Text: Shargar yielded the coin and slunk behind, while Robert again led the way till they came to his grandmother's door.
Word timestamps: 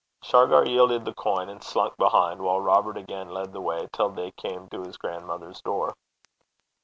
Shargar 0.23 0.65
yielded 0.65 1.05
the 1.05 1.13
coin 1.13 1.47
and 1.47 1.63
slunk 1.63 1.95
behind, 1.97 2.41
while 2.41 2.59
Robert 2.59 2.97
again 2.97 3.29
led 3.29 3.53
the 3.53 3.61
way 3.61 3.87
till 3.93 4.09
they 4.09 4.31
came 4.31 4.67
to 4.69 4.81
his 4.81 4.97
grandmother's 4.97 5.61
door. 5.61 5.95